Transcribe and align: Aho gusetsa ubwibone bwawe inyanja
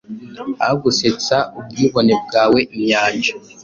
Aho 0.63 0.75
gusetsa 0.83 1.35
ubwibone 1.57 2.13
bwawe 2.25 2.59
inyanja 2.75 3.33